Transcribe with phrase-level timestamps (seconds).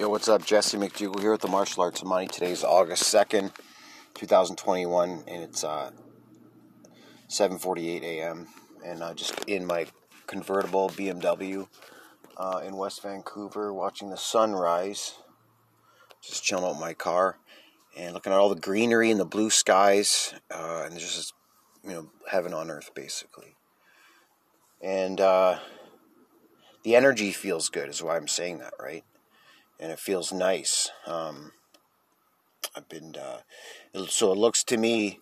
[0.00, 0.42] Yo, what's up?
[0.42, 2.26] Jesse McDougal here with the Martial Arts of Money.
[2.26, 3.52] Today's August 2nd,
[4.14, 5.90] 2021, and it's uh,
[7.28, 8.46] 7.48 a.m.
[8.82, 9.84] And uh, just in my
[10.26, 11.68] convertible BMW
[12.38, 15.16] uh, in West Vancouver watching the sunrise.
[16.22, 17.36] Just chilling out in my car
[17.94, 20.32] and looking at all the greenery and the blue skies.
[20.50, 21.34] Uh, and just,
[21.84, 23.54] you know, heaven on earth, basically.
[24.80, 25.58] And uh,
[26.84, 29.04] the energy feels good, is why I'm saying that, right?
[29.80, 30.90] And it feels nice.
[31.06, 31.52] Um,
[32.76, 33.40] I've been uh,
[34.08, 35.18] so it looks to me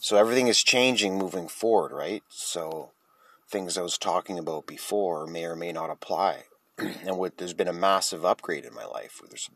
[0.00, 2.22] so everything is changing moving forward, right?
[2.28, 2.92] So
[3.50, 6.44] things I was talking about before may or may not apply,
[6.78, 9.20] and what there's been a massive upgrade in my life.
[9.28, 9.50] There's,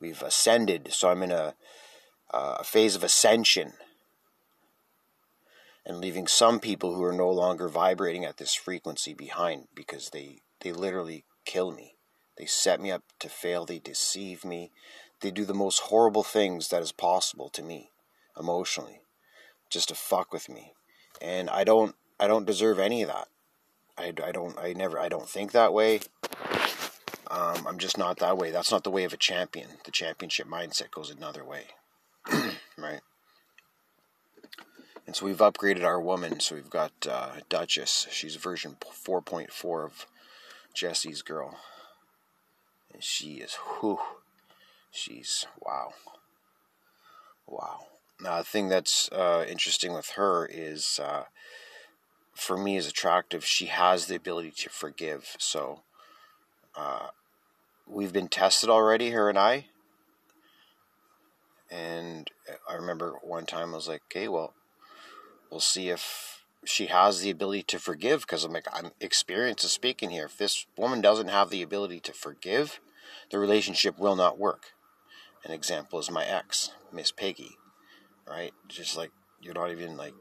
[0.00, 1.54] we've ascended, so I'm in a
[2.32, 3.74] a phase of ascension.
[5.84, 10.38] And leaving some people who are no longer vibrating at this frequency behind because they,
[10.60, 11.91] they literally kill me.
[12.38, 13.64] They set me up to fail.
[13.64, 14.70] They deceive me.
[15.20, 17.90] They do the most horrible things that is possible to me
[18.38, 19.00] emotionally
[19.70, 20.72] just to fuck with me.
[21.20, 23.28] And I don't I don't deserve any of that.
[23.96, 26.00] I, I don't I never I don't think that way.
[27.30, 28.50] Um, I'm just not that way.
[28.50, 29.68] That's not the way of a champion.
[29.84, 31.68] The championship mindset goes another way.
[32.76, 33.00] right?
[35.06, 36.40] And so we've upgraded our woman.
[36.40, 38.06] So we've got uh, Duchess.
[38.10, 40.06] She's version 4.4 of
[40.74, 41.58] Jesse's girl.
[42.92, 43.98] And she is, whew,
[44.90, 45.94] she's, wow.
[47.46, 47.86] Wow.
[48.20, 51.24] Now, the thing that's uh, interesting with her is, uh,
[52.34, 53.44] for me, is attractive.
[53.44, 55.36] She has the ability to forgive.
[55.38, 55.82] So,
[56.76, 57.08] uh,
[57.86, 59.66] we've been tested already, her and I.
[61.70, 62.30] And
[62.68, 64.54] I remember one time I was like, okay, well,
[65.50, 66.31] we'll see if
[66.64, 70.26] she has the ability to forgive because I'm like I'm experienced speaking here.
[70.26, 72.80] If this woman doesn't have the ability to forgive,
[73.30, 74.72] the relationship will not work.
[75.44, 77.56] An example is my ex, Miss Peggy,
[78.28, 78.52] right?
[78.68, 80.14] Just like you're not even like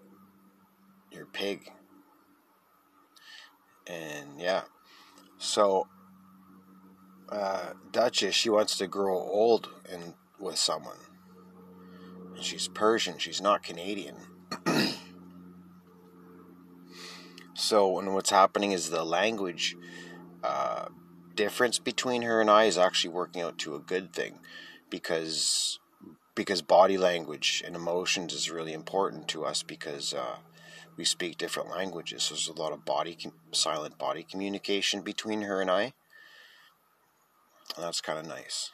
[1.12, 1.72] your pig.
[3.88, 4.63] And yeah,
[5.38, 5.88] so
[7.30, 10.97] uh, Duchess, she wants to grow old and with someone.
[12.40, 13.19] She's Persian.
[13.19, 14.16] She's not Canadian.
[17.61, 19.77] So, and what's happening is the language
[20.44, 20.88] uh,
[21.35, 24.39] difference between her and I is actually working out to a good thing,
[24.89, 25.79] because
[26.33, 30.38] because body language and emotions is really important to us because uh,
[30.97, 32.23] we speak different languages.
[32.23, 33.16] So there's a lot of body
[33.51, 35.94] silent body communication between her and I.
[37.75, 38.71] And that's kind of nice.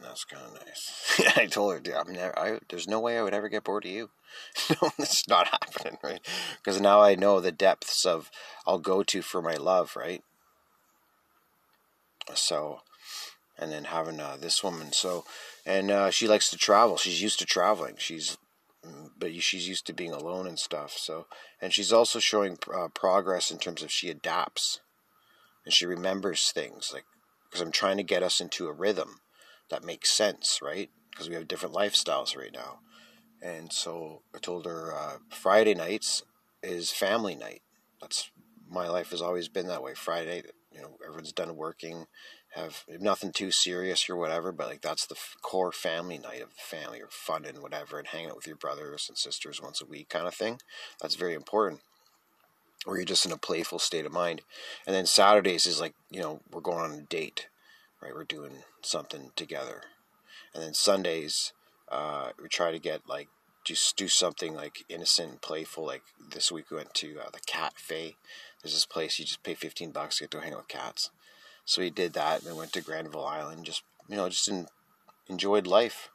[0.00, 1.20] That's kind of nice.
[1.36, 2.38] I told her, I'm never.
[2.38, 4.10] I, there's no way I would ever get bored of you.
[4.70, 6.20] no, it's not happening, right?
[6.56, 8.30] Because now I know the depths of
[8.66, 10.22] I'll go to for my love, right?
[12.34, 12.80] So,
[13.58, 15.24] and then having uh, this woman, so,
[15.66, 16.96] and uh, she likes to travel.
[16.96, 17.94] She's used to traveling.
[17.98, 18.38] She's,
[18.84, 20.94] mm, but she's used to being alone and stuff.
[20.96, 21.26] So,
[21.60, 24.80] and she's also showing uh, progress in terms of she adapts,
[25.64, 27.04] and she remembers things like
[27.44, 29.20] because I'm trying to get us into a rhythm
[29.70, 30.90] that makes sense, right?
[31.10, 32.80] Because we have different lifestyles right now.
[33.42, 36.22] And so I told her uh, Friday nights
[36.62, 37.62] is family night.
[38.00, 38.30] That's
[38.68, 39.94] my life has always been that way.
[39.94, 40.42] Friday
[40.74, 42.06] you know, everyone's done working,
[42.54, 46.50] have nothing too serious or whatever, but like that's the f- core family night of
[46.50, 49.80] the family or fun and whatever, and hanging out with your brothers and sisters once
[49.80, 50.58] a week kind of thing.
[51.00, 51.80] That's very important.
[52.86, 54.42] Or you're just in a playful state of mind.
[54.86, 57.48] And then Saturdays is like, you know, we're going on a date
[58.04, 58.14] right?
[58.14, 59.82] We're doing something together.
[60.52, 61.52] And then Sundays,
[61.90, 63.28] uh, we try to get like
[63.64, 65.86] just do something like innocent and playful.
[65.86, 68.16] Like this week we went to uh, the Cafe.
[68.62, 71.10] There's this place you just pay 15 bucks to get to hang out with cats.
[71.64, 73.64] So we did that and then went to Granville Island.
[73.64, 74.66] Just you know, just in,
[75.28, 76.10] enjoyed life.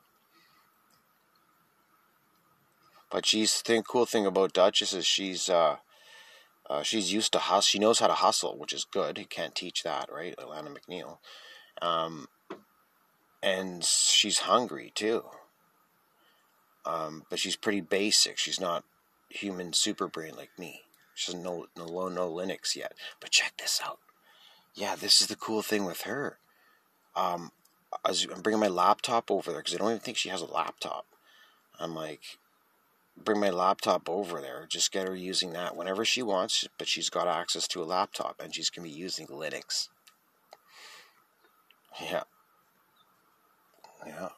[3.12, 5.78] But she's the cool thing about Duchess is she's uh,
[6.70, 7.68] uh, she's used to hustle.
[7.68, 9.18] She knows how to hustle, which is good.
[9.18, 10.36] You can't teach that, right?
[10.38, 11.18] Alana McNeil.
[11.82, 12.28] Um,
[13.42, 15.24] and she's hungry too.
[16.86, 18.38] Um, but she's pretty basic.
[18.38, 18.84] She's not
[19.30, 20.82] human super brain like me.
[21.14, 22.94] She doesn't know no, no Linux yet.
[23.20, 24.00] But check this out.
[24.74, 26.38] Yeah, this is the cool thing with her.
[27.16, 27.52] Um,
[28.06, 31.06] I'm bringing my laptop over there because I don't even think she has a laptop.
[31.80, 32.22] I'm like,
[33.18, 34.66] bring my laptop over there.
[34.70, 36.68] Just get her using that whenever she wants.
[36.78, 39.90] But she's got access to a laptop and she's gonna be using Linux.
[42.02, 42.24] Yeah.
[44.06, 44.30] Yeah.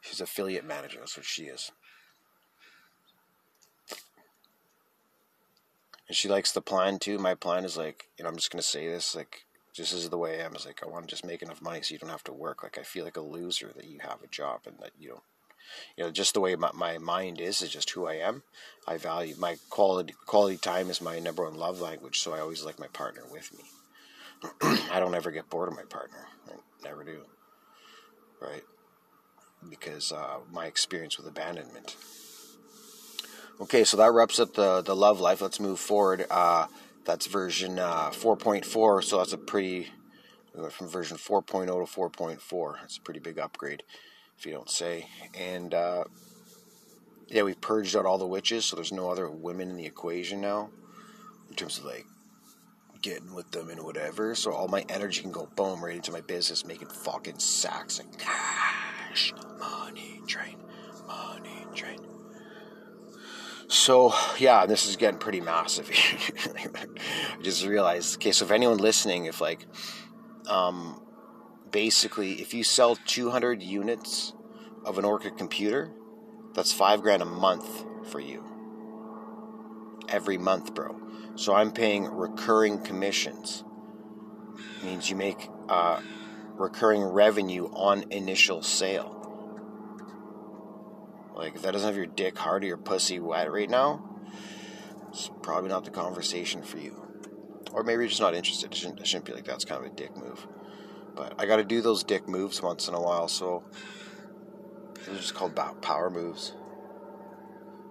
[0.00, 0.98] She's affiliate manager.
[0.98, 1.72] That's what she is.
[6.08, 7.18] And she likes the plan too.
[7.18, 10.18] My plan is like, you know, I'm just gonna say this, like, just is the
[10.18, 12.10] way I am is like, I want to just make enough money so you don't
[12.10, 12.62] have to work.
[12.62, 15.22] Like, I feel like a loser that you have a job and that you don't,
[15.96, 18.42] you know, just the way my, my mind is is just who I am.
[18.86, 22.20] I value my quality quality time is my number one love language.
[22.20, 23.64] So I always like my partner with me.
[24.62, 26.26] I don't ever get bored of my partner.
[26.48, 27.22] I never do.
[28.40, 28.62] Right?
[29.68, 31.96] Because uh, my experience with abandonment.
[33.60, 35.40] Okay, so that wraps up the, the love life.
[35.40, 36.26] Let's move forward.
[36.28, 36.66] Uh,
[37.04, 39.90] that's version uh, 4.4, so that's a pretty,
[40.54, 42.80] we went from version 4.0 to 4.4.
[42.80, 43.82] That's a pretty big upgrade,
[44.38, 45.06] if you don't say.
[45.38, 46.04] And uh,
[47.28, 50.40] yeah, we've purged out all the witches, so there's no other women in the equation
[50.40, 50.70] now,
[51.48, 52.06] in terms of like
[53.04, 54.34] getting with them and whatever.
[54.34, 58.18] So all my energy can go boom right into my business, making fucking sacks and
[58.18, 60.56] cash, money train,
[61.06, 61.98] money train.
[63.68, 65.90] So yeah, this is getting pretty massive.
[66.56, 68.16] I just realized.
[68.16, 69.66] Okay, so if anyone listening, if like,
[70.48, 71.02] um,
[71.70, 74.32] basically, if you sell 200 units
[74.86, 75.92] of an Orca computer,
[76.54, 78.42] that's five grand a month for you.
[80.08, 81.03] Every month, bro.
[81.36, 83.64] So I'm paying recurring commissions.
[84.78, 86.00] It means you make uh,
[86.54, 89.10] recurring revenue on initial sale.
[91.34, 94.08] Like, if that doesn't have your dick hard or your pussy wet right now,
[95.08, 97.04] it's probably not the conversation for you.
[97.72, 98.70] Or maybe you're just not interested.
[98.70, 100.46] It shouldn't, it shouldn't be like that's kind of a dick move.
[101.16, 103.64] But I got to do those dick moves once in a while, so
[105.04, 106.52] they're just called power moves.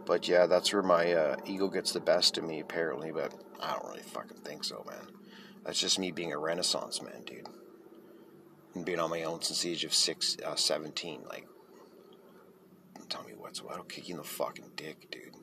[0.05, 3.11] But yeah, that's where my uh, ego gets the best of me, apparently.
[3.11, 5.07] But I don't really fucking think so, man.
[5.65, 7.47] That's just me being a renaissance man, dude.
[8.75, 11.21] And being on my own since the age of six, uh, 17.
[11.29, 11.47] Like,
[13.07, 13.77] tell me what's what.
[13.77, 15.33] I'll kick you in the fucking dick, dude.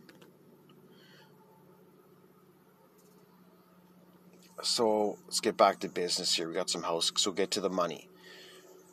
[4.62, 6.48] So let's get back to business here.
[6.48, 8.08] We got some house, so get to the money.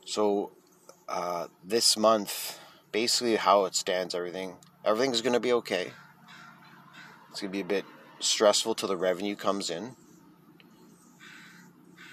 [0.06, 0.52] So
[1.10, 2.58] uh, this month,
[2.92, 4.56] basically how it stands, everything,
[4.88, 5.92] everything's going to be okay.
[7.30, 7.86] It's going to be a bit
[8.20, 9.96] stressful till the revenue comes in,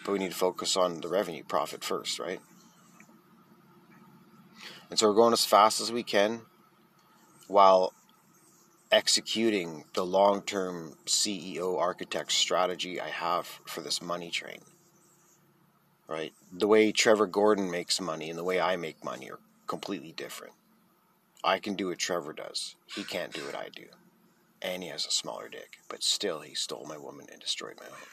[0.04, 2.40] but we need to focus on the revenue profit first, right?
[4.90, 6.42] And so we're going as fast as we can
[7.46, 7.94] while
[8.90, 14.60] executing the long term CEO architect strategy I have for this money train.
[16.06, 16.32] Right?
[16.52, 20.52] The way Trevor Gordon makes money and the way I make money are completely different.
[21.44, 23.86] I can do what Trevor does, he can't do what I do.
[24.62, 27.86] And he has a smaller dick, but still, he stole my woman and destroyed my
[27.86, 28.08] home.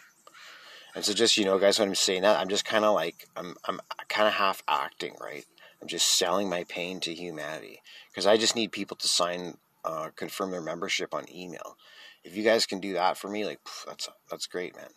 [0.94, 3.28] And so, just you know, guys, when I'm saying that, I'm just kind of like
[3.38, 3.80] I'm I'm
[4.10, 5.46] kind of half acting, right?
[5.82, 10.10] I'm just selling my pain to humanity because I just need people to sign, uh,
[10.16, 11.78] confirm their membership on email.
[12.24, 14.90] If you guys can do that for me, like that's that's great, man.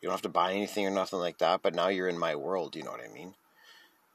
[0.00, 2.34] You don't have to buy anything or nothing like that, but now you're in my
[2.34, 2.74] world.
[2.74, 3.34] You know what I mean?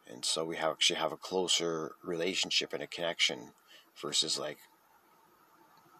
[0.07, 3.51] And so we have actually have a closer relationship and a connection
[4.01, 4.57] versus like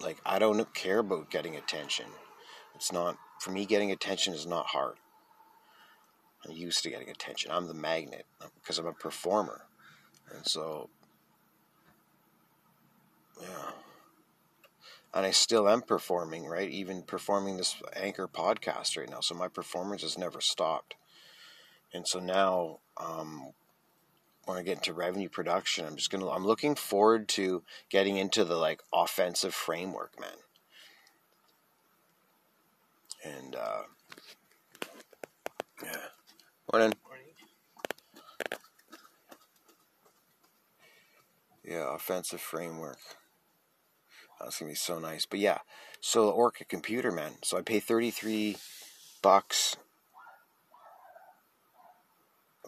[0.02, 2.06] like I don't care about getting attention.
[2.76, 3.66] It's not for me.
[3.66, 4.96] Getting attention is not hard.
[6.46, 7.52] I'm used to getting attention.
[7.52, 8.26] I'm the magnet
[8.56, 9.66] because I'm a performer.
[10.34, 10.90] And so,
[13.42, 13.72] yeah.
[15.14, 16.70] And I still am performing, right?
[16.70, 19.20] Even performing this Anchor podcast right now.
[19.22, 20.96] So my performance has never stopped.
[21.94, 23.52] And so now, um,
[24.50, 28.44] when I get into revenue production, I'm just gonna, I'm looking forward to getting into
[28.44, 30.30] the like offensive framework, man.
[33.24, 33.82] And, uh,
[35.84, 35.98] yeah.
[36.74, 36.94] Morning.
[41.64, 42.98] Yeah, offensive framework.
[44.40, 45.28] That's gonna be so nice.
[45.28, 45.60] But yeah,
[46.02, 47.34] so the Orca computer, man.
[47.44, 48.58] So I pay thirty three
[49.22, 49.78] bucks,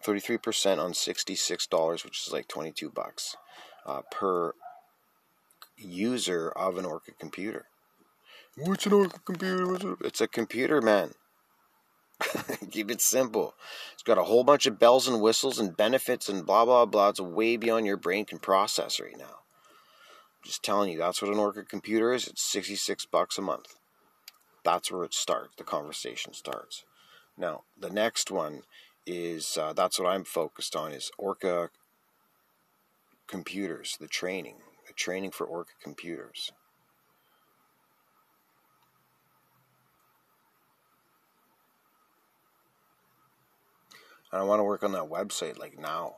[0.04, 3.36] thirty three percent on sixty six dollars, which is like twenty two bucks
[3.86, 4.54] uh, per
[5.78, 7.66] user of an Orca computer.
[8.58, 9.98] What's an Orca computer?
[10.02, 11.14] It's a computer, man.
[12.72, 13.56] Keep it simple.
[13.94, 17.10] It's got a whole bunch of bells and whistles and benefits and blah blah blah.
[17.10, 19.26] It's way beyond your brain can process right now.
[20.44, 22.28] I'm just telling you, that's what an Orca computer is.
[22.28, 23.76] It's 66 bucks a month.
[24.64, 25.56] That's where it starts.
[25.58, 26.84] The conversation starts.
[27.38, 28.64] Now, the next one
[29.06, 31.70] is uh, that's what I'm focused on is Orca
[33.28, 36.52] computers, the training, the training for Orca computers.
[44.32, 46.16] And I want to work on that website like now.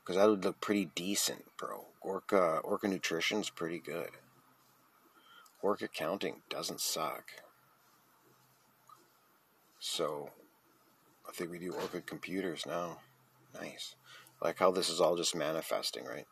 [0.00, 1.86] Because that would look pretty decent, bro.
[2.00, 4.10] Orca, Orca Nutrition's pretty good.
[5.60, 7.24] Orca Accounting doesn't suck.
[9.80, 10.30] So
[11.28, 12.98] I think we do Orchid Computers now.
[13.54, 13.94] Nice.
[14.42, 16.26] Like how this is all just manifesting, right?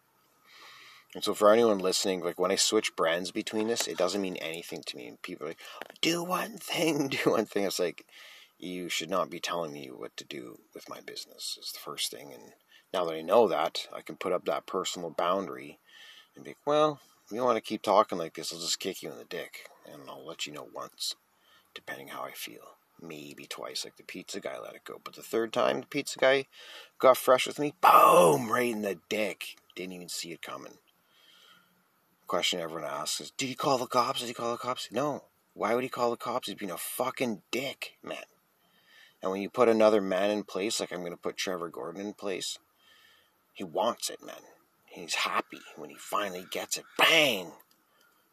[1.15, 4.37] And so for anyone listening, like when I switch brands between this, it doesn't mean
[4.37, 5.07] anything to me.
[5.07, 5.61] And people are like,
[6.01, 7.65] do one thing, do one thing.
[7.65, 8.05] It's like,
[8.59, 12.11] you should not be telling me what to do with my business is the first
[12.11, 12.33] thing.
[12.33, 12.53] And
[12.93, 15.79] now that I know that, I can put up that personal boundary
[16.35, 19.03] and be like, well, if you want to keep talking like this, I'll just kick
[19.03, 19.69] you in the dick.
[19.91, 21.15] And I'll let you know once,
[21.75, 22.77] depending how I feel.
[23.07, 25.01] Maybe twice, like the pizza guy let it go.
[25.03, 26.47] But the third time the pizza guy
[26.99, 29.57] got fresh with me, boom, right in the dick.
[29.75, 30.79] Didn't even see it coming
[32.27, 34.21] question everyone asks is, did he call the cops?
[34.21, 34.89] Did he call the cops?
[34.91, 35.25] No.
[35.53, 36.49] Why would he call the cops?
[36.49, 38.25] He's being a fucking dick, man.
[39.23, 42.01] And when you put another man in place, like I'm going to put Trevor Gordon
[42.01, 42.59] in place,
[43.53, 44.43] he wants it, man.
[44.87, 46.85] He's happy when he finally gets it.
[46.99, 47.53] Bang!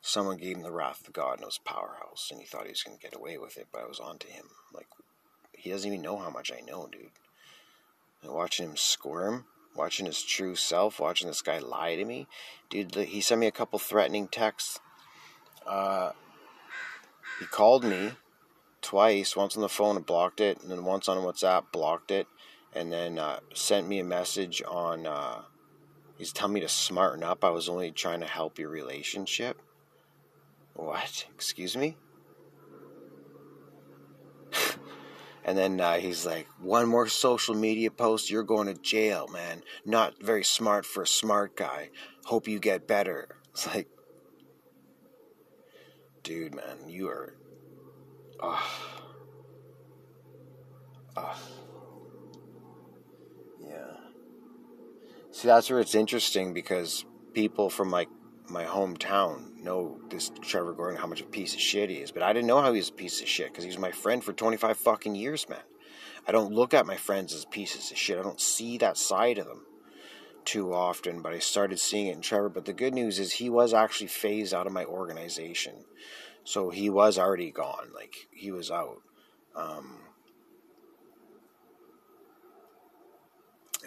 [0.01, 2.83] Someone gave him the wrath of God in his powerhouse, and he thought he was
[2.83, 4.45] going to get away with it, but I was on to him.
[4.73, 4.87] Like,
[5.53, 7.11] he doesn't even know how much I know, dude.
[8.23, 12.27] And watching him squirm, watching his true self, watching this guy lie to me.
[12.69, 14.79] Dude, he sent me a couple threatening texts.
[15.67, 16.11] Uh,
[17.39, 18.13] he called me
[18.81, 22.27] twice, once on the phone and blocked it, and then once on WhatsApp, blocked it,
[22.73, 25.05] and then uh, sent me a message on.
[25.05, 25.41] Uh,
[26.17, 27.43] he's telling me to smarten up.
[27.43, 29.61] I was only trying to help your relationship.
[30.81, 31.27] What?
[31.35, 31.95] Excuse me?
[35.43, 39.63] And then uh, he's like, one more social media post, you're going to jail, man.
[39.83, 41.89] Not very smart for a smart guy.
[42.25, 43.37] Hope you get better.
[43.51, 43.87] It's like,
[46.21, 47.33] dude, man, you are.
[48.39, 48.61] Uh,
[51.17, 51.35] uh,
[53.59, 53.97] yeah.
[55.31, 58.07] See, that's where it's interesting because people from like
[58.51, 62.23] my hometown know this Trevor Gordon how much a piece of shit he is, but
[62.23, 64.23] I didn't know how he was a piece of shit because he was my friend
[64.23, 65.59] for 25 fucking years, man.
[66.27, 68.19] I don't look at my friends as pieces of shit.
[68.19, 69.65] I don't see that side of them
[70.45, 72.49] too often, but I started seeing it in Trevor.
[72.49, 75.85] But the good news is he was actually phased out of my organization.
[76.43, 77.89] So he was already gone.
[77.93, 79.01] Like, he was out.
[79.55, 79.99] Um,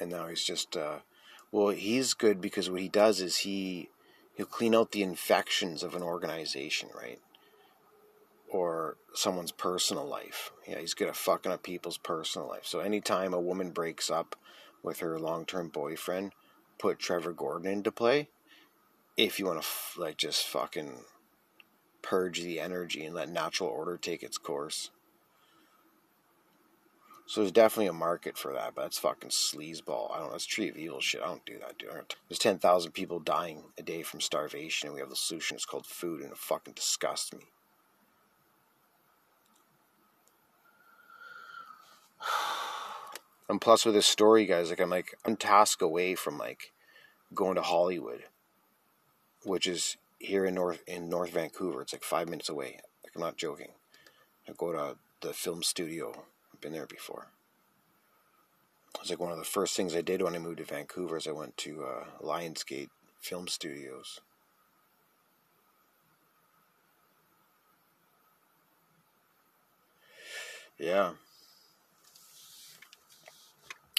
[0.00, 0.98] and now he's just, uh,
[1.52, 3.90] well, he's good because what he does is he
[4.34, 7.20] he'll clean out the infections of an organization, right?
[8.50, 10.52] Or someone's personal life.
[10.66, 12.64] Yeah, he's good at fucking up people's personal life.
[12.66, 14.36] So anytime a woman breaks up
[14.82, 16.32] with her long-term boyfriend,
[16.78, 18.28] put Trevor Gordon into play.
[19.16, 21.04] If you want to f- like just fucking
[22.02, 24.90] purge the energy and let natural order take its course.
[27.26, 30.14] So there's definitely a market for that, but that's fucking sleazeball.
[30.14, 30.32] I don't know.
[30.32, 31.22] That's tree of evil shit.
[31.22, 32.14] I don't do that, dude.
[32.28, 35.54] There's 10,000 people dying a day from starvation, and we have the solution.
[35.54, 37.40] It's called food, and it fucking disgusts me.
[43.46, 46.72] And plus, with this story, guys, like I'm like I'm task away from like
[47.34, 48.24] going to Hollywood,
[49.44, 51.82] which is here in North in North Vancouver.
[51.82, 52.80] It's like five minutes away.
[53.04, 53.72] Like I'm not joking.
[54.48, 56.24] I go to the film studio
[56.64, 57.26] been there before.
[58.94, 61.18] It was like one of the first things I did when I moved to Vancouver
[61.18, 62.88] is I went to uh, Lionsgate
[63.20, 64.20] Film Studios.
[70.78, 71.12] Yeah.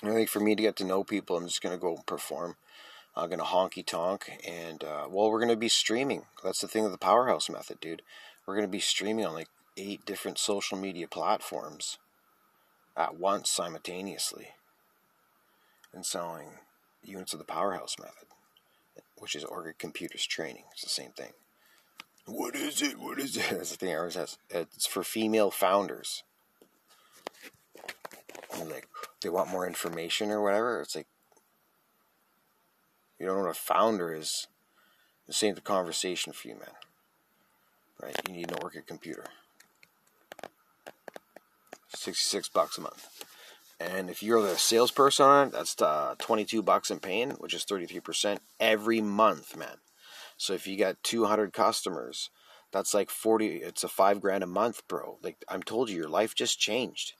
[0.04, 2.56] I think for me to get to know people, I'm just going to go perform.
[3.16, 4.32] I'm going to honky tonk.
[4.48, 6.24] And, uh, well, we're going to be streaming.
[6.44, 8.02] That's the thing with the Powerhouse Method, dude.
[8.46, 12.00] We're going to be streaming on like eight different social media platforms
[12.96, 14.50] at once simultaneously
[15.94, 16.60] and selling
[17.04, 18.28] units of the powerhouse method,
[19.18, 20.64] which is Orchid Computers Training.
[20.72, 21.32] It's the same thing.
[22.26, 23.00] What is it?
[23.00, 23.46] What is it?
[23.52, 24.38] That's the thing I always has.
[24.50, 26.24] It's for female founders.
[28.54, 28.88] And like
[29.22, 30.82] they want more information or whatever.
[30.82, 31.08] It's like
[33.20, 34.48] you don't know what a founder is.
[35.28, 36.70] The conversation for you, man.
[38.02, 38.16] Right?
[38.28, 39.26] You need an Orchid computer.
[41.90, 43.08] 66 bucks a month.
[43.80, 47.66] And if you're the salesperson on it, that's uh, 22 bucks in paying, which is
[47.66, 49.78] 33% every month, man.
[50.38, 52.30] So if you got 200 customers,
[52.72, 55.18] that's like 40, it's a five grand a month, bro.
[55.22, 57.14] Like I'm told you, your life just changed.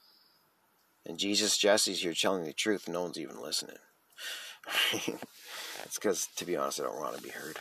[1.04, 3.76] And Jesus Jesse's here telling the truth, no one's even listening.
[4.92, 7.58] it's because, to be honest, I don't want to be heard.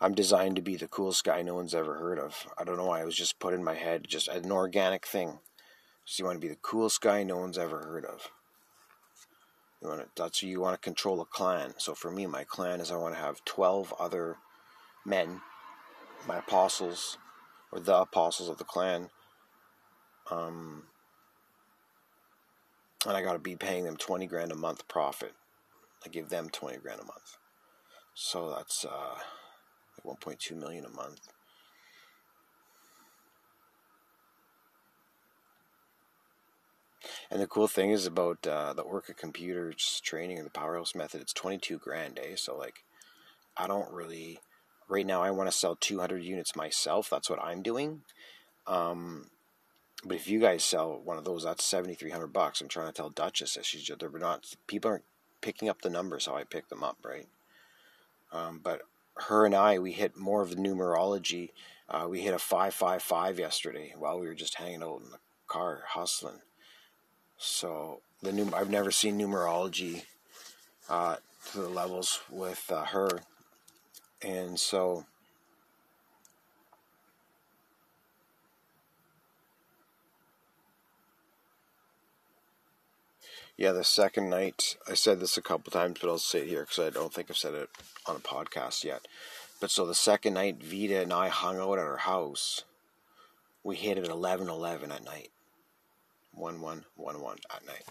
[0.00, 2.46] I'm designed to be the coolest guy no one's ever heard of.
[2.58, 3.00] I don't know why.
[3.00, 5.38] It was just put in my head, just an organic thing.
[6.06, 8.30] So you want to be the coolest guy no one's ever heard of.
[9.82, 11.74] You want to, that's you want to control a clan.
[11.78, 14.36] So for me, my clan is I want to have 12 other
[15.04, 15.40] men,
[16.26, 17.18] my apostles,
[17.72, 19.10] or the apostles of the clan,
[20.30, 20.84] um,
[23.04, 25.32] and I got to be paying them 20 grand a month profit.
[26.04, 27.36] I give them 20 grand a month.
[28.14, 29.18] So that's uh,
[30.04, 31.32] 1.2 million a month.
[37.30, 41.20] And the cool thing is about uh, the Orca computers training or the powerhouse method,
[41.20, 42.36] it's 22 grand, eh?
[42.36, 42.84] So, like,
[43.56, 44.38] I don't really,
[44.88, 47.10] right now, I want to sell 200 units myself.
[47.10, 48.02] That's what I'm doing.
[48.66, 49.30] Um,
[50.04, 52.60] but if you guys sell one of those, that's 7,300 bucks.
[52.60, 55.04] I'm trying to tell Duchess that she's just, they're not, people aren't
[55.40, 57.26] picking up the numbers how I pick them up, right?
[58.32, 58.82] Um, but
[59.14, 61.50] her and I, we hit more of the numerology.
[61.88, 65.84] Uh, we hit a 555 yesterday while we were just hanging out in the car
[65.88, 66.40] hustling.
[67.38, 70.04] So the new I've never seen numerology
[70.88, 71.16] uh,
[71.52, 73.20] to the levels with uh, her,
[74.22, 75.04] and so.
[83.58, 86.60] Yeah, the second night, I said this a couple times, but I'll say it here
[86.60, 87.70] because I don't think I've said it
[88.06, 89.08] on a podcast yet.
[89.60, 92.64] But so the second night, Vita and I hung out at her house.
[93.64, 95.30] We hit it at 11 11 at night.
[96.36, 97.84] 1 1 1 1 at night.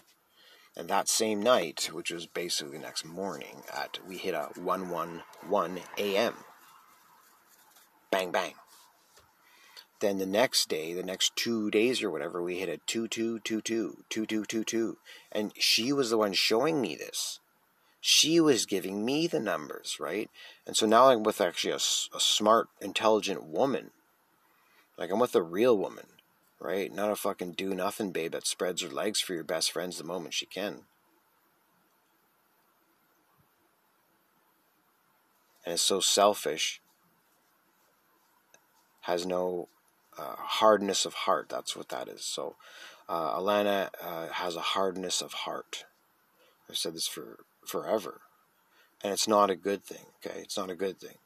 [0.76, 4.88] And that same night, which was basically the next morning, at we hit a 1
[4.90, 6.34] 1 1 a.m.
[8.10, 8.54] Bang bang.
[10.00, 13.40] Then the next day, the next two days or whatever, we hit a 2 2
[13.40, 14.98] 2 2 2 2 2 2.
[15.32, 17.40] And she was the one showing me this.
[18.00, 20.30] She was giving me the numbers, right?
[20.66, 23.90] And so now I'm with actually a, a smart, intelligent woman.
[24.98, 26.06] Like I'm with a real woman
[26.60, 26.92] right?
[26.92, 30.04] Not a fucking do nothing babe that spreads her legs for your best friends the
[30.04, 30.82] moment she can.
[35.64, 36.80] And is so selfish,
[39.02, 39.68] has no
[40.18, 41.48] uh, hardness of heart.
[41.48, 42.24] That's what that is.
[42.24, 42.56] So,
[43.08, 45.84] uh, Alana uh, has a hardness of heart.
[46.68, 48.20] I've said this for forever.
[49.02, 50.40] And it's not a good thing, okay?
[50.40, 51.16] It's not a good thing.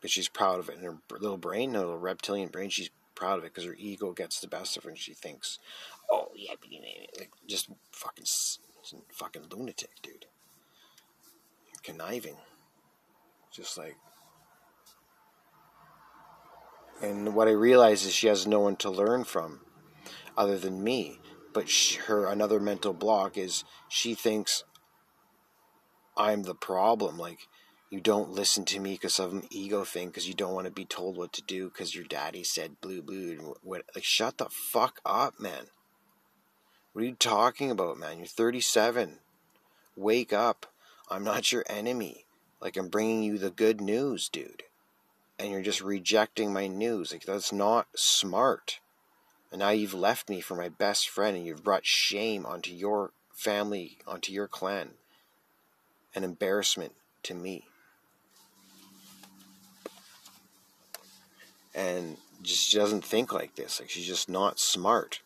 [0.00, 0.78] But she's proud of it.
[0.78, 4.12] In her little brain, her little reptilian brain, she's proud of it because her ego
[4.12, 5.58] gets the best of her and she thinks,
[6.10, 6.54] oh, yeah,
[7.18, 8.26] like, just fucking,
[9.10, 10.26] fucking lunatic, dude.
[11.82, 12.36] Conniving.
[13.52, 13.96] Just like.
[17.02, 19.60] And what I realize is she has no one to learn from
[20.36, 21.18] other than me.
[21.52, 24.64] But she, her another mental block is she thinks
[26.16, 27.18] I'm the problem.
[27.18, 27.48] Like,
[27.92, 30.72] you don't listen to me because of an ego thing because you don't want to
[30.72, 34.38] be told what to do because your daddy said blue blue and what like shut
[34.38, 35.66] the fuck up man.
[36.94, 38.16] What are you talking about man?
[38.16, 39.18] You're 37
[39.94, 40.72] wake up.
[41.10, 42.24] I'm not your enemy.
[42.62, 44.62] Like i'm bringing you the good news dude.
[45.38, 47.12] And you're just rejecting my news.
[47.12, 48.80] Like that's not smart.
[49.50, 53.10] And now you've left me for my best friend and you've brought shame onto your
[53.34, 54.92] family onto your clan.
[56.14, 57.66] And embarrassment to me
[61.74, 63.80] and just doesn't think like this.
[63.80, 65.20] Like she's just not smart.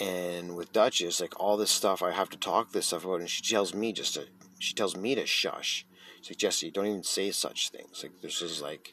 [0.00, 3.30] And with Duchess, like all this stuff, I have to talk this stuff about, and
[3.30, 4.26] she tells me just to,
[4.58, 5.86] she tells me to shush.
[6.20, 8.02] She's like, Jesse, don't even say such things.
[8.02, 8.92] Like this is like,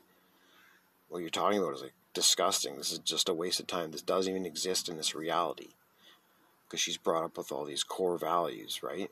[1.10, 2.78] what you're talking about is like disgusting.
[2.78, 3.92] This is just a waste of time.
[3.92, 5.70] This doesn't even exist in this reality.
[6.66, 9.12] Because she's brought up with all these core values, right?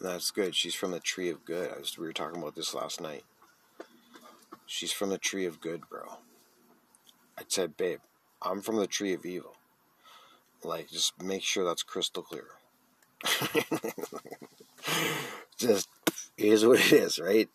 [0.00, 0.54] That's good.
[0.54, 1.76] She's from the tree of good.
[1.76, 3.24] Was, we were talking about this last night.
[4.66, 6.18] She's from the tree of good, bro.
[7.36, 8.00] I said, babe,
[8.40, 9.54] I'm from the tree of evil.
[10.62, 12.46] Like, just make sure that's crystal clear.
[15.58, 15.88] just
[16.36, 17.48] is what it is, right?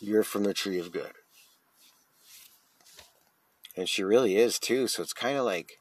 [0.00, 1.12] You're from the tree of good.
[3.76, 4.86] And she really is too.
[4.86, 5.78] So it's kind of like,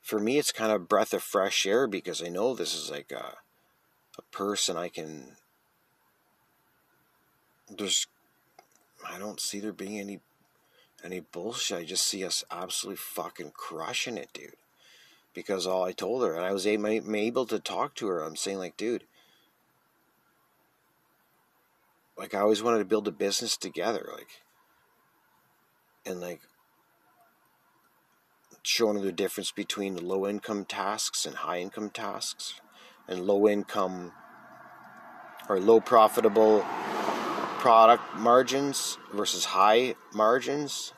[0.00, 3.12] for me, it's kind of breath of fresh air because I know this is like
[3.12, 3.34] a
[4.18, 5.36] a person I can
[7.68, 8.06] there's
[9.08, 10.20] I don't see there being any
[11.04, 11.78] any bullshit.
[11.78, 14.56] I just see us absolutely fucking crushing it, dude.
[15.34, 18.58] Because all I told her, and I was able to talk to her, I'm saying,
[18.58, 19.04] like, dude,
[22.16, 24.28] like, I always wanted to build a business together, like,
[26.06, 26.40] and like,
[28.62, 32.54] showing the difference between low income tasks and high income tasks
[33.08, 34.12] and low income
[35.48, 36.64] or low profitable
[37.58, 40.92] product margins versus high margins.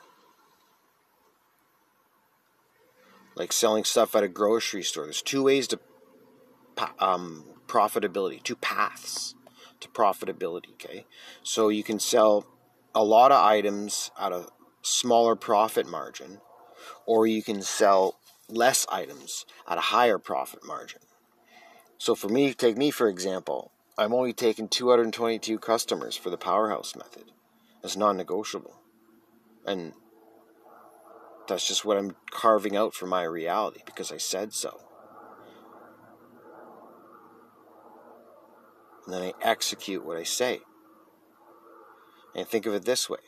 [3.35, 5.05] Like selling stuff at a grocery store.
[5.05, 5.79] There's two ways to
[6.99, 9.35] um, profitability, two paths
[9.79, 10.73] to profitability.
[10.73, 11.05] Okay,
[11.43, 12.45] so you can sell
[12.93, 14.47] a lot of items at a
[14.81, 16.41] smaller profit margin,
[17.05, 18.19] or you can sell
[18.49, 20.99] less items at a higher profit margin.
[21.99, 26.95] So for me, take me for example, I'm only taking 222 customers for the powerhouse
[26.95, 27.25] method.
[27.83, 28.79] It's non-negotiable.
[29.67, 29.91] And
[31.47, 34.79] that's just what I'm carving out for my reality because I said so.
[39.05, 40.61] And then I execute what I say.
[42.33, 43.19] And think of it this way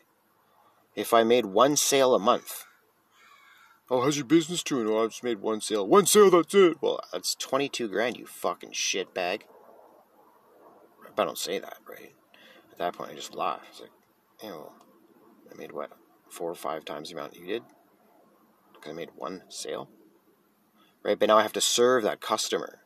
[0.95, 2.63] if I made one sale a month,
[3.91, 4.88] oh, how's your business doing?
[4.88, 5.86] Oh, I've just made one sale.
[5.86, 6.77] One sale, that's it.
[6.82, 9.41] Well, that's 22 grand, you fucking shitbag.
[11.17, 12.13] I don't say that, right?
[12.71, 13.60] At that point, I just laugh.
[13.69, 13.91] It's like,
[14.41, 14.71] you know,
[15.51, 15.91] I made what?
[16.30, 17.63] Four or five times the amount you did?
[18.73, 19.89] Because I made one sale?
[21.04, 21.19] Right?
[21.19, 22.80] But now I have to serve that customer,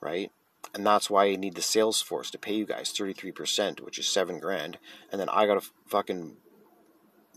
[0.00, 0.30] right?
[0.74, 4.06] And that's why I need the sales force to pay you guys 33%, which is
[4.06, 4.78] seven grand.
[5.10, 6.36] And then I got to fucking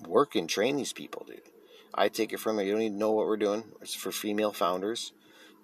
[0.05, 1.41] work and train these people, dude.
[1.97, 2.71] I take it from you.
[2.71, 3.63] Don't even know what we're doing.
[3.81, 5.13] It's for female founders,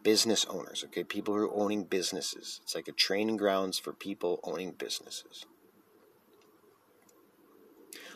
[0.01, 1.03] business owners, okay?
[1.03, 2.61] People who are owning businesses.
[2.63, 5.45] It's like a training grounds for people owning businesses.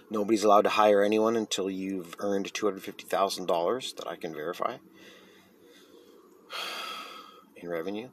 [0.10, 4.78] Nobody's allowed to hire anyone until you've earned $250,000 that I can verify
[7.58, 8.08] in revenue.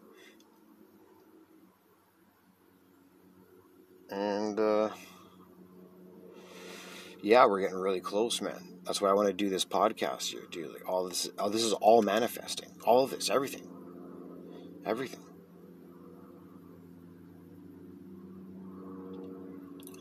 [4.11, 4.89] And, uh,
[7.23, 8.72] yeah, we're getting really close, man.
[8.85, 10.73] That's why I want to do this podcast here, dude.
[10.73, 12.71] Like all this, all this is all manifesting.
[12.85, 13.69] All of this, everything,
[14.85, 15.21] everything.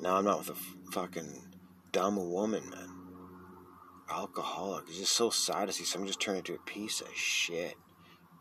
[0.02, 1.44] Now I'm not with a fucking
[1.91, 2.89] dumb woman, man.
[4.10, 4.86] Alcoholic.
[4.89, 7.76] It's just so sad to see someone just turn into a piece of shit.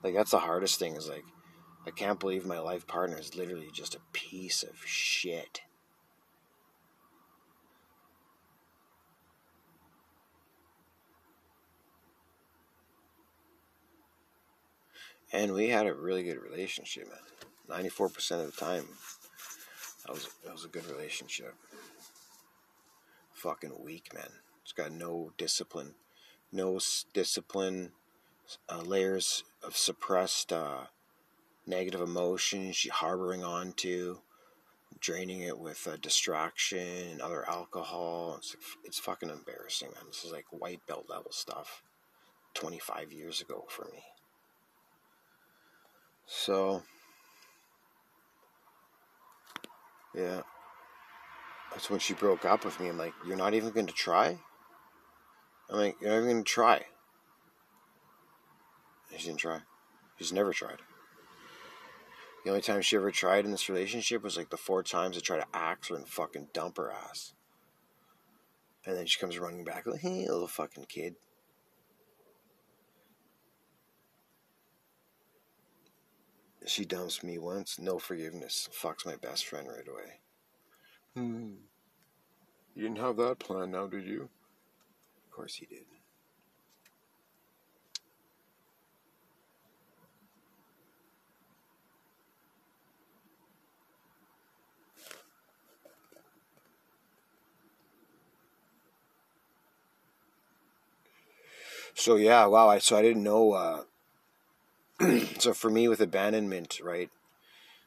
[0.03, 0.96] Like that's the hardest thing.
[0.96, 1.24] Is like
[1.87, 5.61] I can't believe my life partner is literally just a piece of shit.
[15.33, 17.19] And we had a really good relationship, man.
[17.69, 18.85] Ninety-four percent of the time,
[20.05, 21.55] that was that was a good relationship.
[23.33, 24.31] Fucking weak, man.
[24.62, 25.95] It's got no discipline,
[26.53, 26.81] no
[27.14, 27.93] discipline,
[28.69, 30.87] uh, layers of suppressed uh,
[31.66, 34.19] negative emotions she harboring onto,
[34.99, 38.35] draining it with uh, distraction and other alcohol.
[38.38, 40.05] It's it's fucking embarrassing, man.
[40.09, 41.83] This is like white belt level stuff.
[42.53, 44.03] Twenty five years ago for me.
[46.33, 46.83] So,
[50.14, 50.43] yeah.
[51.73, 52.88] That's when she broke up with me.
[52.88, 54.38] I'm like, you're not even going to try?
[55.69, 56.85] I'm like, you're not even going to try.
[59.11, 59.59] And she didn't try.
[60.19, 60.79] She's never tried.
[62.45, 65.21] The only time she ever tried in this relationship was like the four times I
[65.21, 67.35] tried to axe her and fucking dump her ass.
[68.87, 71.16] And then she comes running back like, hey, little fucking kid.
[76.64, 78.66] She dumps me once, no forgiveness.
[78.73, 80.20] Fucks my best friend right away.
[81.14, 81.55] Hmm.
[82.75, 84.29] You didn't have that plan now, did you?
[85.25, 85.87] Of course he did.
[101.94, 102.68] So yeah, wow.
[102.68, 103.85] I so I didn't know uh,
[105.39, 107.11] so for me with abandonment, right,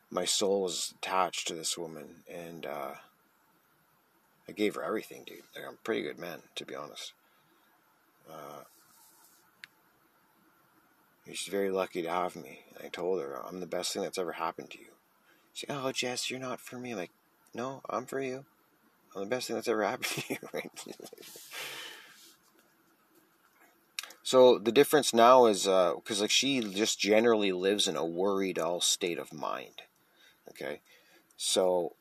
[0.10, 2.94] my soul was attached to this woman, and uh,
[4.48, 5.44] I gave her everything, dude.
[5.56, 7.14] Like I'm a pretty good man, to be honest.
[8.30, 8.64] Uh,
[11.28, 12.62] she's very lucky to have me.
[12.84, 14.94] I told her I'm the best thing that's ever happened to you.
[15.54, 17.12] She's like, "Oh, Jess, you're not for me." I'm like,
[17.54, 18.46] no, I'm for you.
[19.16, 20.40] I'm the best thing that's ever happened to you.
[20.52, 20.72] Right?
[24.24, 28.58] So the difference now is because uh, like she just generally lives in a worried
[28.58, 29.82] all state of mind.
[30.50, 30.80] Okay,
[31.36, 31.96] so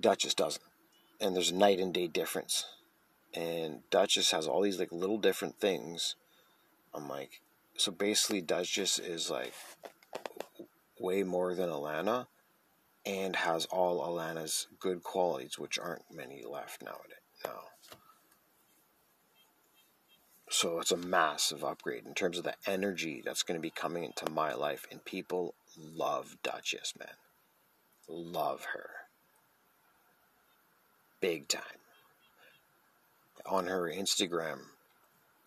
[0.00, 0.64] Duchess doesn't,
[1.20, 2.64] and there's a night and day difference.
[3.34, 6.16] And Duchess has all these like little different things.
[6.94, 7.42] I'm like,
[7.76, 9.52] so basically Duchess is like
[10.98, 12.28] way more than Alana,
[13.04, 17.18] and has all Alana's good qualities, which aren't many left nowadays.
[17.44, 17.60] Now.
[20.52, 24.04] So it's a massive upgrade in terms of the energy that's going to be coming
[24.04, 24.86] into my life.
[24.90, 27.14] And people love Duchess, man.
[28.06, 28.90] Love her.
[31.22, 31.62] Big time.
[33.46, 34.58] On her Instagram,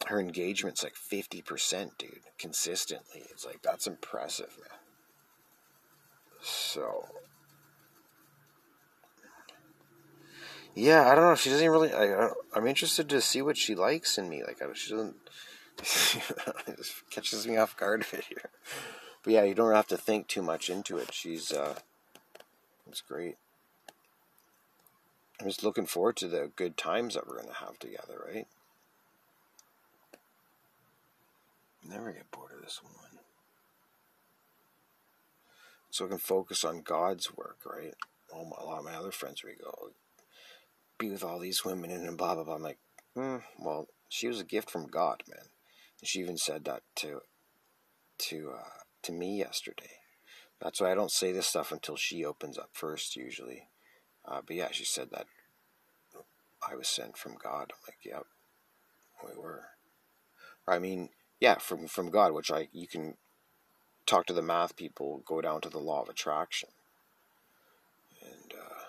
[0.08, 2.22] her engagement's like 50%, dude.
[2.40, 3.26] Consistently.
[3.30, 4.80] It's like, that's impressive, man.
[6.42, 7.06] So,
[10.76, 11.36] Yeah, I don't know.
[11.36, 11.94] She doesn't really.
[11.94, 14.44] I, I'm interested to see what she likes in me.
[14.44, 15.16] Like, she doesn't.
[16.68, 18.50] it just catches me off guard bit here.
[19.24, 21.14] But yeah, you don't have to think too much into it.
[21.14, 21.54] She's.
[21.54, 21.80] uh
[22.90, 23.38] It's great.
[25.40, 28.48] I'm just looking forward to the good times that we're to have together, right?
[31.88, 32.94] Never get bored of this one.
[35.90, 37.94] So I can focus on God's work, right?
[38.34, 39.92] All my, a lot of my other friends we go
[40.98, 42.56] be with all these women and blah blah blah.
[42.56, 42.80] I'm like,
[43.16, 45.48] hmm, well, she was a gift from God, man.
[46.00, 47.22] And she even said that to
[48.18, 48.70] to uh,
[49.04, 49.92] to me yesterday.
[50.62, 53.68] That's why I don't say this stuff until she opens up first, usually.
[54.26, 55.28] Uh, but yeah, she said that
[56.68, 57.72] I was sent from God.
[57.72, 58.26] I'm like, yep,
[59.24, 59.66] we were.
[60.68, 63.16] I mean, yeah, from from God, which I you can
[64.06, 66.70] talk to the math people, go down to the law of attraction,
[68.22, 68.84] and uh,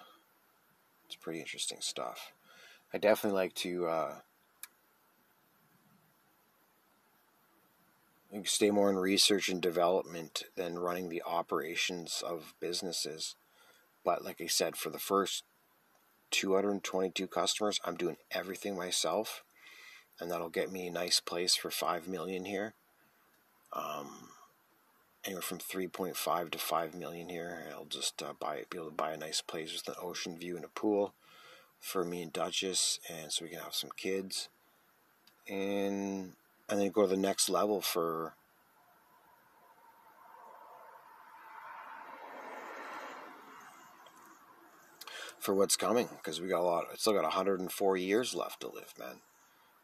[1.07, 2.33] it's pretty interesting stuff.
[2.95, 4.15] I definitely like to uh,
[8.45, 13.35] stay more in research and development than running the operations of businesses.
[14.05, 15.43] But like I said, for the first
[16.31, 19.43] 222 customers, I'm doing everything myself
[20.21, 22.75] and that'll get me a nice place for five million here.
[23.73, 24.29] Um,
[25.27, 27.65] anywhere from 3.5 to 5 million here.
[27.73, 30.57] I'll just uh, buy be able to buy a nice place with an ocean view
[30.57, 31.15] and a pool
[31.81, 34.49] for me and Duchess, and so we can have some kids,
[35.49, 36.33] and
[36.69, 38.35] and then go to the next level for.
[45.39, 46.87] For what's coming, because we got a lot.
[46.93, 49.21] It's still got 104 years left to live, man.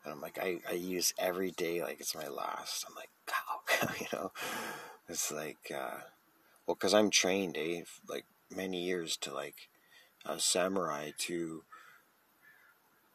[0.04, 2.84] And I'm like, I, I use every day like it's my last.
[2.88, 4.32] I'm like, wow, you know,
[5.08, 6.00] it's like, uh,
[6.66, 9.68] well, because I'm trained, eh, like many years to like
[10.24, 11.64] a samurai to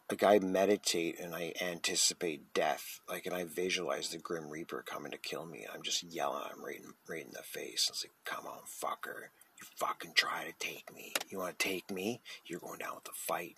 [0.10, 5.12] like I meditate and I anticipate death, like, and I visualize the Grim Reaper coming
[5.12, 5.66] to kill me.
[5.74, 7.88] I'm just yelling, I'm right in, right in the face.
[7.90, 11.14] It's like, come on, fucker, you fucking try to take me.
[11.30, 12.22] You want to take me?
[12.46, 13.58] You're going down with the fight.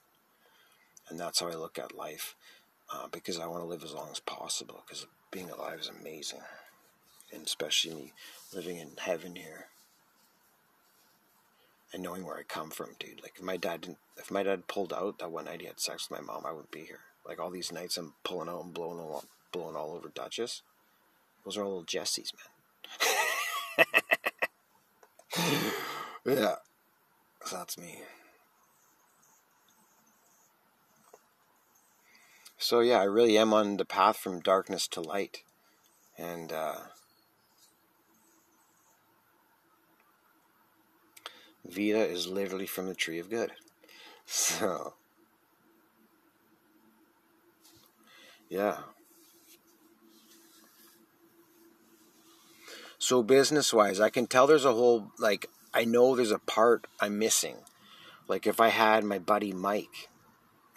[1.08, 2.36] And that's how I look at life
[2.92, 6.42] uh, because I want to live as long as possible because being alive is amazing.
[7.34, 8.14] And especially
[8.54, 9.68] living in heaven here
[11.94, 13.22] and knowing where I come from, dude.
[13.22, 15.80] Like if my dad didn't, if my dad pulled out that one night he had
[15.80, 17.02] sex with my mom, I wouldn't be here.
[17.26, 20.64] Like all these nights I'm pulling out and blowing all, blowing all over Duchess.
[21.46, 23.86] Those are all little Jessies, man.
[26.26, 26.56] yeah,
[27.46, 28.00] so that's me.
[32.70, 35.42] So yeah, I really am on the path from darkness to light,
[36.20, 36.76] and uh,
[41.66, 43.54] Vita is literally from the tree of good.
[44.28, 44.94] So
[48.50, 48.78] yeah.
[53.00, 56.86] So business wise, I can tell there's a whole like I know there's a part
[57.02, 57.56] I'm missing.
[58.28, 60.09] Like if I had my buddy Mike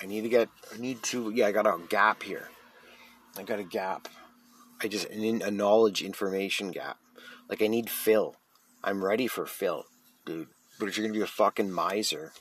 [0.03, 2.49] I need to get, I need to, yeah, I got a gap here.
[3.39, 4.09] I got a gap.
[4.83, 6.99] I just, a knowledge information gap.
[7.49, 8.35] Like, I need Phil.
[8.83, 9.85] I'm ready for Phil,
[10.27, 10.49] dude.
[10.79, 12.33] But if you're gonna be a fucking miser,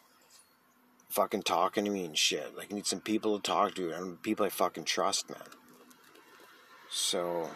[1.10, 4.22] fucking talking to me and shit, like, I need some people to talk to, and
[4.24, 5.40] people I fucking trust, man.
[6.90, 7.52] So,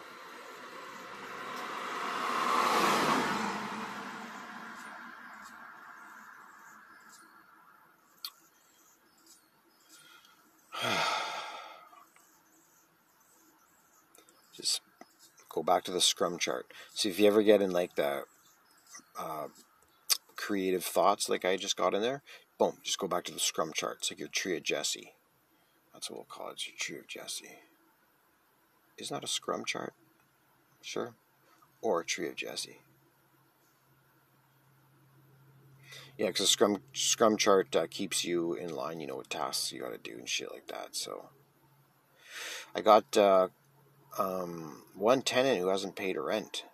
[15.56, 16.70] go back to the scrum chart.
[16.92, 18.24] So if you ever get in like the
[19.18, 19.46] uh,
[20.36, 22.22] creative thoughts like I just got in there,
[22.58, 23.96] boom, just go back to the scrum chart.
[24.00, 25.14] It's like your tree of Jesse.
[25.94, 27.56] That's what we'll call it, it's your tree of Jesse.
[28.98, 29.94] Isn't that a scrum chart?
[30.82, 31.14] Sure.
[31.80, 32.80] Or a tree of Jesse.
[36.18, 39.72] Yeah, because the scrum scrum chart uh, keeps you in line, you know, with tasks
[39.72, 40.96] you got to do and shit like that.
[40.96, 41.30] So,
[42.74, 43.48] I got uh,
[44.18, 46.64] um, one tenant who hasn't paid rent.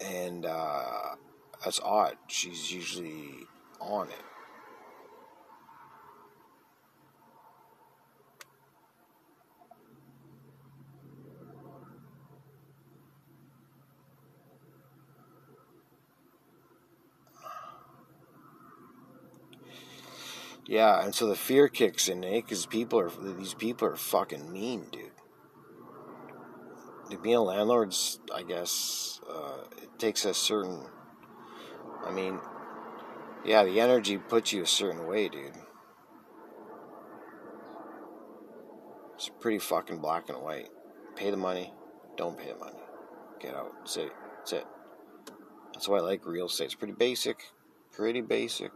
[0.00, 1.16] And uh,
[1.62, 2.16] that's odd.
[2.26, 3.46] She's usually
[3.80, 4.29] on it.
[20.70, 22.36] Yeah, and so the fear kicks in, eh?
[22.36, 25.10] Because people are these people are fucking mean, dude.
[27.20, 30.86] being a landlord's, I guess, uh, it takes a certain.
[32.06, 32.38] I mean,
[33.44, 35.56] Yeah, the energy puts you a certain way, dude.
[39.16, 40.68] It's pretty fucking black and white.
[41.16, 41.74] Pay the money,
[42.16, 42.78] don't pay the money.
[43.40, 43.72] Get out.
[43.80, 44.12] That's it.
[44.36, 44.66] That's it.
[45.72, 46.66] That's why I like real estate.
[46.66, 47.42] It's pretty basic.
[47.90, 48.70] Pretty basic.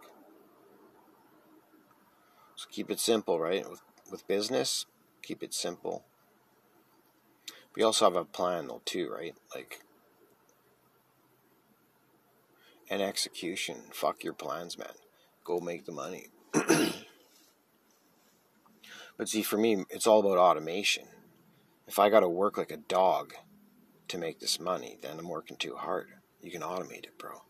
[2.64, 3.68] So keep it simple, right?
[3.68, 4.87] With, with business,
[5.22, 6.05] keep it simple.
[7.77, 9.35] We also have a plan, though, too, right?
[9.55, 9.81] Like,
[12.88, 13.83] and execution.
[13.92, 14.94] Fuck your plans, man.
[15.44, 16.29] Go make the money.
[19.18, 21.05] but see, for me, it's all about automation.
[21.87, 23.35] If I got to work like a dog
[24.09, 26.09] to make this money, then I'm working too hard.
[26.40, 27.42] You can automate it, bro.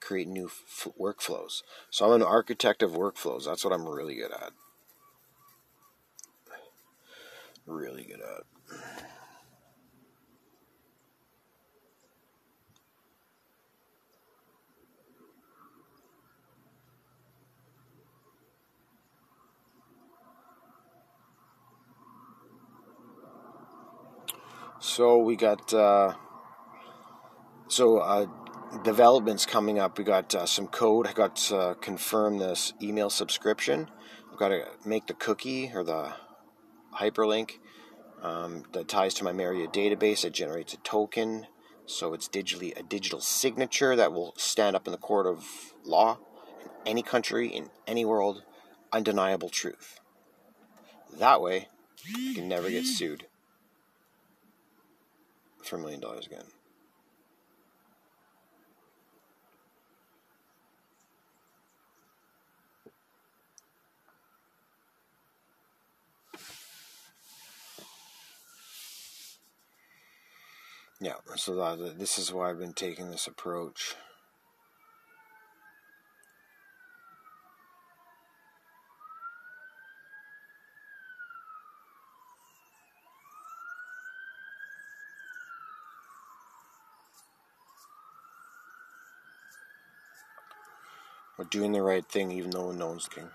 [0.00, 1.62] Create new f- workflows.
[1.90, 3.44] So I'm an architect of workflows.
[3.44, 4.52] That's what I'm really good at.
[7.66, 8.42] Really good at.
[24.80, 26.14] So we got uh,
[27.68, 28.26] so uh,
[28.82, 29.96] developments coming up.
[29.96, 31.06] We got uh, some code.
[31.06, 33.88] I got to uh, confirm this email subscription.
[34.30, 36.12] I've got to make the cookie or the
[37.00, 37.58] hyperlink
[38.22, 40.24] um, that ties to my Maria database.
[40.24, 41.46] It generates a token,
[41.86, 46.18] so it's digitally a digital signature that will stand up in the court of law
[46.84, 48.42] in any country in any world.
[48.92, 50.00] Undeniable truth.
[51.18, 51.68] That way,
[52.04, 53.26] you can never get sued
[55.64, 56.44] for a million dollars again.
[71.02, 73.96] Yeah, so that, this is why I've been taking this approach.
[91.36, 93.28] We're doing the right thing even though no one's king.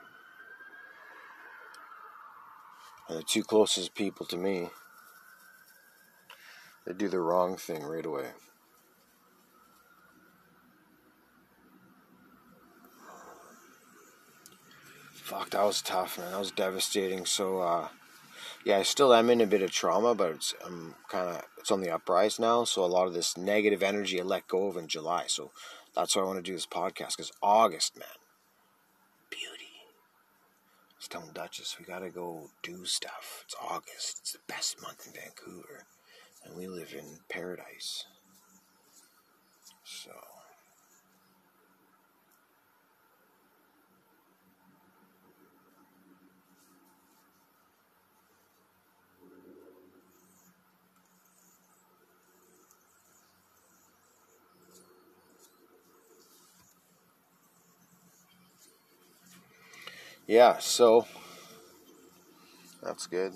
[3.09, 4.69] And the two closest people to me,
[6.87, 8.29] they do the wrong thing right away.
[15.11, 16.31] Fuck, that was tough, man.
[16.31, 17.25] That was devastating.
[17.25, 17.89] So, uh,
[18.63, 21.71] yeah, I still am in a bit of trauma, but it's I'm kind of it's
[21.71, 22.63] on the uprise now.
[22.63, 25.25] So a lot of this negative energy I let go of in July.
[25.27, 25.51] So
[25.93, 28.07] that's why I want to do this podcast because August, man,
[29.29, 29.67] beauty.
[31.09, 33.43] Telling Duchess we gotta go do stuff.
[33.45, 34.17] It's August.
[34.19, 35.85] It's the best month in Vancouver,
[36.47, 38.05] and we live in paradise.
[39.83, 40.11] So.
[60.27, 61.07] yeah, so
[62.83, 63.33] that's good.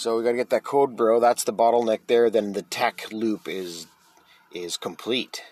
[0.00, 1.20] So we got to get that code, bro.
[1.20, 2.30] That's the bottleneck there.
[2.30, 3.86] Then the tech loop is
[4.50, 5.42] is complete,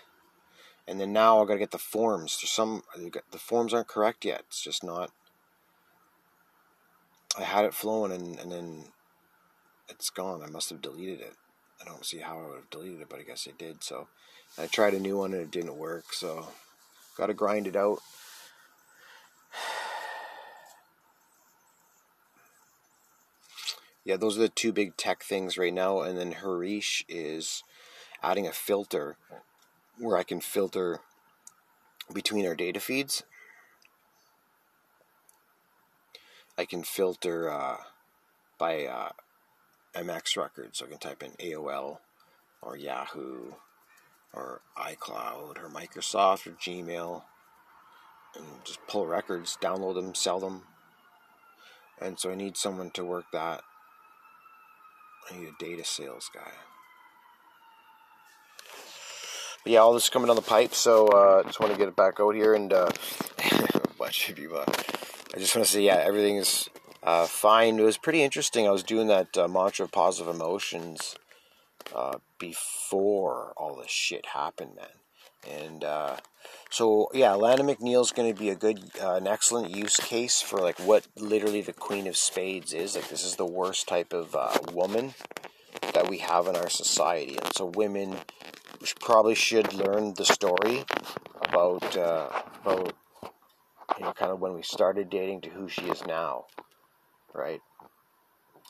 [0.87, 2.39] and then now I got to get the forms.
[2.41, 4.41] There's some the forms aren't correct yet.
[4.47, 5.11] It's just not.
[7.37, 8.85] I had it flowing, and and then
[9.87, 10.41] it's gone.
[10.41, 11.33] I must have deleted it.
[11.79, 13.83] I don't see how I would have deleted it, but I guess I did.
[13.83, 14.07] So
[14.57, 16.11] I tried a new one and it didn't work.
[16.11, 16.47] So
[17.15, 17.99] got to grind it out.
[24.05, 26.01] Yeah, those are the two big tech things right now.
[26.01, 27.63] And then Harish is
[28.23, 29.17] adding a filter
[29.97, 30.99] where I can filter
[32.13, 33.23] between our data feeds.
[36.57, 37.77] I can filter uh,
[38.57, 39.09] by uh,
[39.95, 40.79] MX records.
[40.79, 41.99] So I can type in AOL
[42.61, 43.53] or Yahoo
[44.33, 47.23] or iCloud or Microsoft or Gmail
[48.35, 50.63] and just pull records, download them, sell them.
[52.01, 53.63] And so I need someone to work that
[55.29, 56.51] I need a data sales guy.
[59.63, 61.89] But yeah, all this is coming down the pipe, so uh, just want to get
[61.89, 62.89] it back out here and uh,
[63.97, 64.55] bunch of you.
[64.55, 64.65] Uh,
[65.35, 66.69] I just want to say, yeah, everything is
[67.03, 67.77] uh, fine.
[67.79, 68.67] It was pretty interesting.
[68.67, 71.15] I was doing that uh, mantra of positive emotions
[71.93, 75.57] uh, before all this shit happened, man.
[75.65, 76.17] And uh,
[76.69, 80.59] so, yeah, Lana McNeil's going to be a good, uh, an excellent use case for
[80.59, 82.95] like what literally the Queen of Spades is.
[82.95, 85.15] Like, this is the worst type of uh, woman
[85.93, 87.37] that we have in our society.
[87.37, 88.17] And so, women
[88.99, 90.85] probably should learn the story
[91.41, 92.29] about uh,
[92.63, 92.93] about
[93.97, 96.45] you know kind of when we started dating to who she is now,
[97.33, 97.61] right?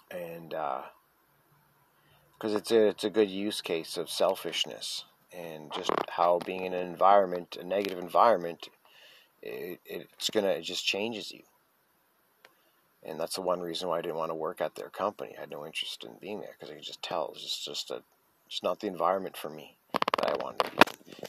[0.10, 6.40] And because uh, it's a it's a good use case of selfishness and just how
[6.46, 8.70] being in an environment, a negative environment,
[9.42, 11.42] it, it's gonna it just changes you.
[13.04, 15.34] And that's the one reason why I didn't want to work at their company.
[15.38, 17.92] I had no interest in being there because I could just tell it's just just
[17.92, 18.04] a
[18.48, 19.78] it's not the environment for me
[20.18, 20.78] that I wanted to be.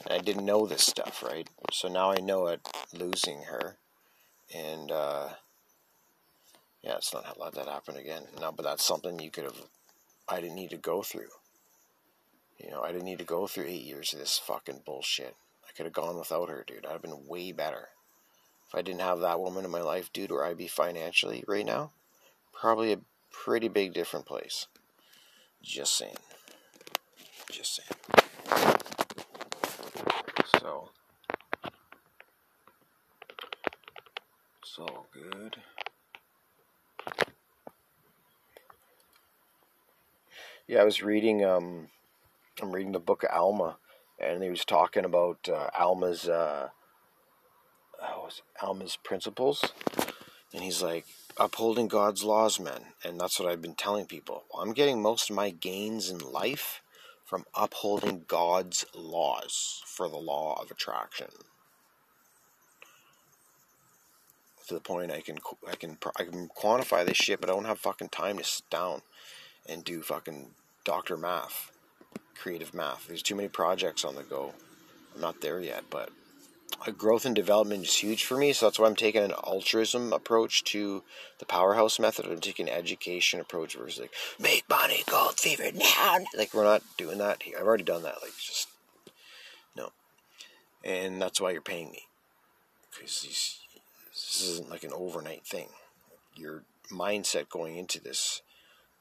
[0.05, 1.47] And I didn't know this stuff, right?
[1.71, 2.61] So now I know it
[2.93, 3.77] losing her,
[4.53, 5.29] and uh,
[6.81, 8.23] yeah, it's not let that happen again.
[8.39, 9.61] No, but that's something you could have.
[10.27, 11.29] I didn't need to go through.
[12.63, 15.35] You know, I didn't need to go through eight years of this fucking bullshit.
[15.67, 16.85] I could have gone without her, dude.
[16.85, 17.89] I'd have been way better.
[18.67, 21.65] If I didn't have that woman in my life, dude, where I'd be financially right
[21.65, 21.91] now,
[22.53, 22.99] probably a
[23.31, 24.67] pretty big different place.
[25.63, 26.17] Just saying.
[27.51, 27.89] Just saying.
[30.59, 30.89] So,
[34.61, 35.57] it's all good.
[40.67, 41.43] Yeah, I was reading.
[41.43, 41.87] Um,
[42.59, 43.77] I'm reading the book of Alma,
[44.19, 46.69] and he was talking about uh, Alma's uh,
[48.61, 49.63] Alma's principles,
[50.53, 51.05] and he's like
[51.37, 54.43] upholding God's laws, man, and that's what I've been telling people.
[54.57, 56.81] I'm getting most of my gains in life
[57.25, 61.27] from upholding God's laws for the law of attraction.
[64.67, 67.65] To the point I can I can I can quantify this shit, but I don't
[67.65, 69.01] have fucking time to sit down
[69.67, 70.51] and do fucking
[70.83, 71.71] doctor math
[72.35, 73.07] creative math.
[73.07, 74.53] There's too many projects on the go.
[75.15, 76.09] I'm not there yet, but
[76.85, 78.53] uh, growth and development is huge for me.
[78.53, 81.03] So that's why I'm taking an altruism approach to
[81.39, 82.25] the powerhouse method.
[82.25, 86.19] I'm taking an education approach versus like make money, gold fever now.
[86.37, 87.57] Like we're not doing that here.
[87.59, 88.21] I've already done that.
[88.21, 88.67] Like just
[89.75, 89.91] no,
[90.83, 92.03] and that's why you're paying me
[92.91, 95.69] because this isn't like an overnight thing.
[96.35, 98.41] Your mindset going into this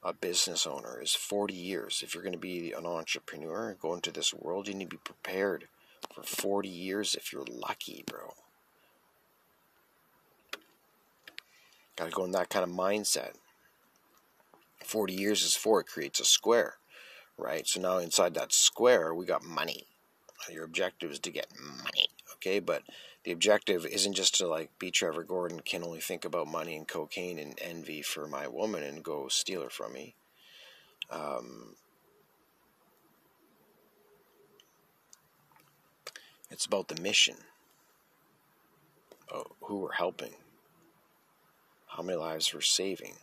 [0.03, 2.03] a business owner is 40 years.
[2.05, 5.03] If you're going to be an entrepreneur, go into this world, you need to be
[5.03, 5.69] prepared
[6.15, 8.35] for 40 years if you're lucky, bro.
[11.97, 13.33] Got to go in that kind of mindset.
[14.85, 16.75] 40 years is four, it creates a square,
[17.37, 17.67] right?
[17.67, 19.85] So now inside that square, we got money.
[20.51, 22.59] Your objective is to get money, okay?
[22.59, 22.83] But
[23.25, 26.89] the objective isn't just to like be Trevor Gordon, can only think about money and
[26.89, 30.15] cocaine and envy for my woman and go steal her from me.
[31.11, 31.77] Um,
[36.51, 37.37] it's about the mission.
[39.33, 40.35] Oh, who we're helping.
[41.89, 43.15] How many lives we're saving.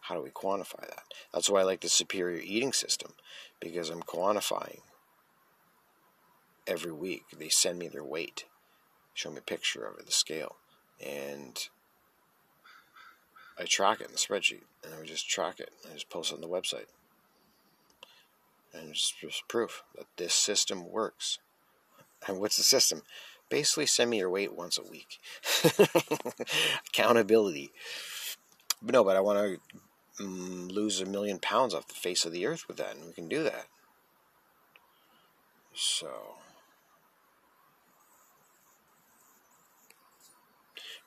[0.00, 1.04] How do we quantify that?
[1.32, 3.12] That's why I like the superior eating system
[3.58, 4.80] because I'm quantifying
[6.66, 7.24] every week.
[7.36, 8.44] They send me their weight,
[9.12, 10.56] show me a picture of it, the scale,
[11.04, 11.68] and
[13.58, 15.70] I track it in the spreadsheet, and I just track it.
[15.88, 16.86] I just post it on the website,
[18.72, 21.38] and it's just proof that this system works.
[22.26, 23.02] And what's the system?
[23.50, 25.18] Basically, send me your weight once a week.
[26.88, 27.70] Accountability.
[28.82, 32.32] But no, but I want to mm, lose a million pounds off the face of
[32.32, 33.66] the earth with that, and we can do that.
[35.74, 36.36] So.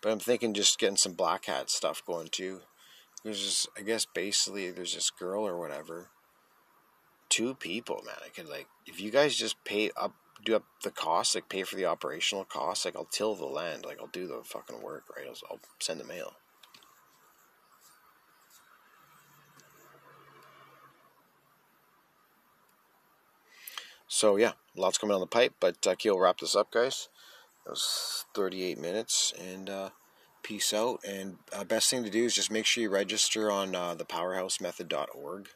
[0.07, 2.61] But I'm thinking just getting some black hat stuff going too.
[3.25, 6.07] There's just, I guess, basically, there's this girl or whatever.
[7.27, 8.15] Two people, man.
[8.25, 10.13] I could like, if you guys just pay up,
[10.45, 13.83] do up the cost, like pay for the operational costs, like I'll till the land,
[13.83, 15.27] like I'll do the fucking work, right?
[15.27, 16.35] I'll, I'll send the mail.
[24.07, 27.09] So yeah, lots coming on the pipe, but uh, Keel wrap this up, guys.
[27.67, 29.89] That was 38 minutes, and uh,
[30.41, 31.01] peace out.
[31.05, 34.05] And uh, best thing to do is just make sure you register on uh, the
[34.05, 35.49] powerhousemethod.org.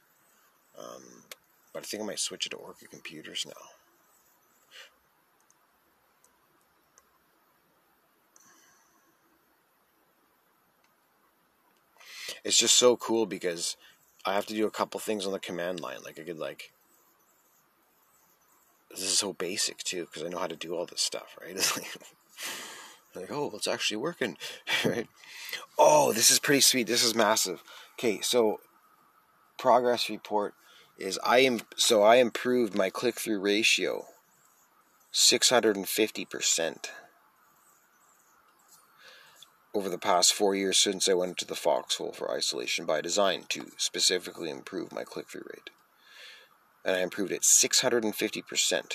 [0.78, 1.04] Um,
[1.72, 3.54] but I think I might switch it to Orca Computers now.
[12.44, 13.78] It's just so cool because
[14.26, 16.00] I have to do a couple things on the command line.
[16.04, 16.74] Like I could like
[18.92, 21.56] this is so basic too because I know how to do all this stuff, right?
[21.56, 24.38] It's like, like, oh, it's actually working,
[24.86, 25.08] right?
[25.78, 26.88] Oh, this is pretty sweet.
[26.88, 27.62] This is massive.
[28.00, 28.62] Okay, so
[29.58, 30.54] progress report
[30.98, 34.06] is I am so I improved my click through ratio
[35.12, 36.92] six hundred and fifty percent
[39.74, 43.46] over the past four years since I went to the foxhole for isolation by design
[43.50, 45.70] to specifically improve my click through rate
[46.84, 48.94] and I improved it 650%.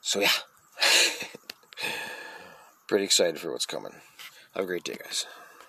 [0.00, 0.28] So, yeah.
[2.88, 3.94] Pretty excited for what's coming.
[4.54, 5.26] Have a great day, guys.